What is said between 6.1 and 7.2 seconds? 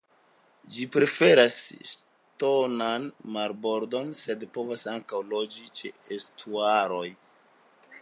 estuaroj.